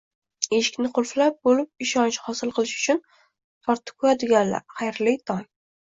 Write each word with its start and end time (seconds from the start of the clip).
Eshikni 0.59 0.89
qulflab 0.99 1.37
bo'lib 1.49 1.85
ishonch 1.87 2.19
hosil 2.29 2.55
qilish 2.57 2.75
uchun 2.83 3.05
tortib 3.13 3.95
ko'radiganlar, 4.05 4.69
xayrli 4.79 5.21
tong! 5.29 5.51